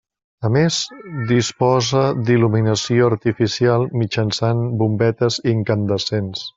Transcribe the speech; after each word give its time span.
A 0.47 0.49
més, 0.53 0.77
disposa 1.31 2.01
d'il·luminació 2.31 3.11
artificial 3.13 3.87
mitjançant 4.03 4.67
bombetes 4.83 5.43
incandescents. 5.57 6.49